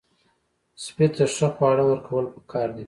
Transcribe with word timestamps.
سپي 0.83 1.05
ته 1.15 1.23
ښه 1.35 1.47
خواړه 1.55 1.83
ورکول 1.87 2.25
پکار 2.33 2.67
دي. 2.75 2.79